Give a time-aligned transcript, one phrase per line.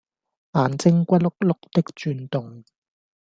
[0.53, 2.63] 眼睛骨碌碌的轉動